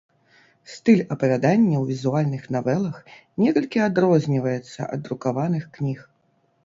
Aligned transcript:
Стыль 0.75 1.01
апавядання 1.15 1.75
ў 1.79 1.85
візуальных 1.91 2.43
навелах 2.57 2.97
некалькі 3.43 3.79
адрозніваецца 3.89 4.91
ад 4.97 5.09
друкаваных 5.09 5.63
кніг. 5.77 5.99